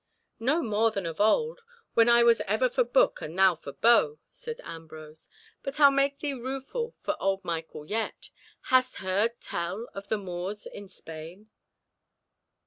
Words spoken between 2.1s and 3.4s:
was ever for book and